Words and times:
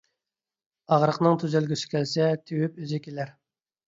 ئاغرىقنىڭ 0.95 1.37
تۈزەلگۈسى 1.43 1.91
كەلسە، 1.91 2.31
تېۋىپ 2.47 2.81
ئۆزى 2.85 3.01
كېلەر. 3.05 3.31